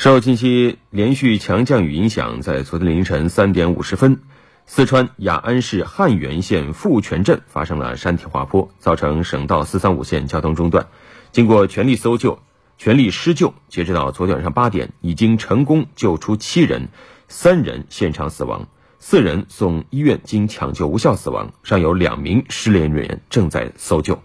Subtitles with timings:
[0.00, 4.22] 受近期连续强降雨影响在昨天凌晨三点五十分。
[4.64, 10.86] 四川雅安市汉源县富泉镇发生了山体滑坡造成省道四三五线交通中断。
[11.32, 12.38] 经过全力搜救
[12.78, 16.88] 全力施救截止到昨天晚上八点已经成功救出七人
[17.28, 24.18] 三人现场死亡四人送医院经抢救无效死亡尚有两名失联人员正在搜救。